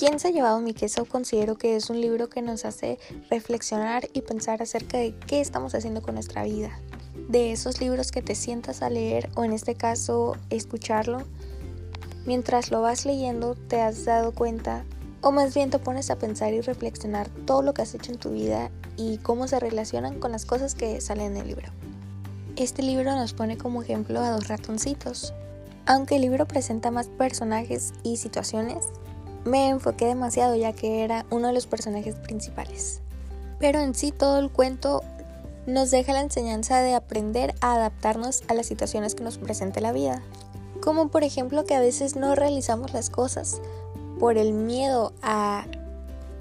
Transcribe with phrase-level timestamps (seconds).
[0.00, 1.04] ¿Quién se ha llevado mi queso?
[1.04, 2.98] Considero que es un libro que nos hace
[3.28, 6.70] reflexionar y pensar acerca de qué estamos haciendo con nuestra vida.
[7.28, 11.24] De esos libros que te sientas a leer o en este caso escucharlo,
[12.24, 14.86] mientras lo vas leyendo te has dado cuenta
[15.20, 18.18] o más bien te pones a pensar y reflexionar todo lo que has hecho en
[18.18, 21.68] tu vida y cómo se relacionan con las cosas que salen en el libro.
[22.56, 25.34] Este libro nos pone como ejemplo a dos ratoncitos.
[25.84, 28.86] Aunque el libro presenta más personajes y situaciones,
[29.44, 33.00] me enfoqué demasiado ya que era uno de los personajes principales.
[33.58, 35.02] Pero en sí todo el cuento
[35.66, 39.92] nos deja la enseñanza de aprender a adaptarnos a las situaciones que nos presente la
[39.92, 40.22] vida.
[40.80, 43.60] Como por ejemplo que a veces no realizamos las cosas
[44.18, 45.66] por el miedo a,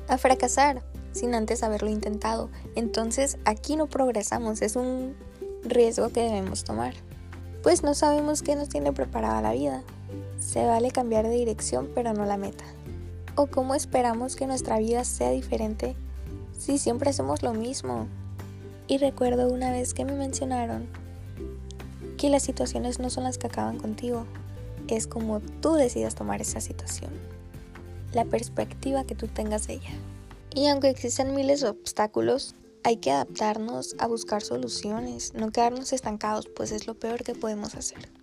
[0.07, 2.49] a fracasar sin antes haberlo intentado.
[2.75, 5.15] Entonces aquí no progresamos, es un
[5.63, 6.93] riesgo que debemos tomar.
[7.63, 9.83] Pues no sabemos qué nos tiene preparada la vida.
[10.39, 12.63] Se vale cambiar de dirección pero no la meta.
[13.41, 15.95] ¿O cómo esperamos que nuestra vida sea diferente
[16.57, 18.09] si siempre hacemos lo mismo?
[18.85, 20.89] Y recuerdo una vez que me mencionaron
[22.17, 24.25] que las situaciones no son las que acaban contigo,
[24.89, 27.11] es como tú decidas tomar esa situación,
[28.11, 29.93] la perspectiva que tú tengas de ella.
[30.53, 36.49] Y aunque existen miles de obstáculos, hay que adaptarnos a buscar soluciones, no quedarnos estancados,
[36.53, 38.18] pues es lo peor que podemos hacer.